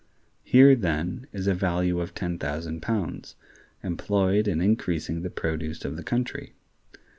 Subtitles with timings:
[0.41, 3.35] Here, then, is a value of ten thousand pounds,
[3.83, 6.55] employed in increasing the produce of the country.